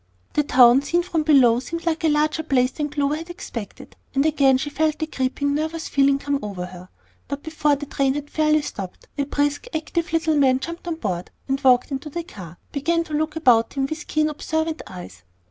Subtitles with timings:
[0.33, 4.57] The town, seen from below, seemed a larger place than Clover had expected, and again
[4.57, 6.89] she felt the creeping, nervous feeling come over her.
[7.27, 11.29] But before the train had fairly stopped, a brisk, active little man jumped on board,
[11.47, 15.21] and walking into the car, began to look about him with keen, observant eyes.